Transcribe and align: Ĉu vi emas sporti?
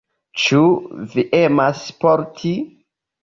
Ĉu 0.43 0.61
vi 1.11 1.25
emas 1.41 1.83
sporti? 1.91 2.55